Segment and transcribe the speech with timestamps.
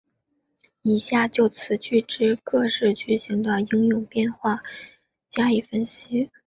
[0.81, 4.63] 以下就此句之各式句型的应用变化
[5.29, 6.31] 加以分析。